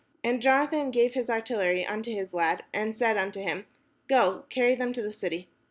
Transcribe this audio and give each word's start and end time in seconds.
And 0.23 0.41
Jonathan 0.41 0.89
gave 0.89 1.13
his 1.13 1.29
artillery 1.29 1.85
unto 1.85 2.09
his 2.11 2.33
lad, 2.33 2.63
and 2.73 2.95
said 2.95 3.17
unto 3.17 3.39
him, 3.39 3.67
"Go, 4.07 4.45
carry 4.49 4.73
them 4.73 4.93
to 4.93 5.01
the 5.03 5.13
city." 5.13 5.47